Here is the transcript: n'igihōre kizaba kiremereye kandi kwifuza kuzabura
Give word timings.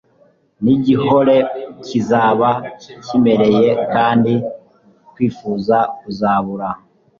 n'igihōre 0.63 1.37
kizaba 1.85 2.49
kiremereye 3.05 3.69
kandi 3.93 4.33
kwifuza 5.13 5.77
kuzabura 5.99 6.67